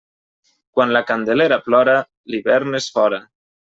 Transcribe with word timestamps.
Quan 0.77 0.93
la 0.95 1.01
Candelera 1.11 1.59
plora, 1.67 1.95
l'hivern 2.33 2.81
és 2.81 2.89
fora. 2.97 3.21